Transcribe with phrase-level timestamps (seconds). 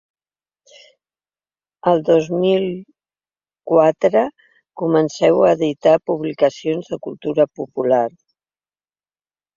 [1.91, 2.65] El dos mil
[3.73, 4.23] quatre
[4.83, 8.05] comenceu a editar publicacions de cultura popular.